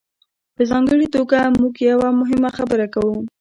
په 0.55 0.61
ځانګړې 0.69 1.07
توګه 1.15 1.37
موږ 1.59 1.75
یوه 1.91 2.09
مهمه 2.21 2.49
خبره 2.57 2.85
کوو. 2.93 3.15